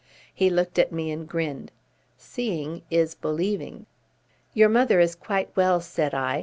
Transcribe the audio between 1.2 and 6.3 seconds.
grinned. "Seeing is believing." "Your mother is quite well," said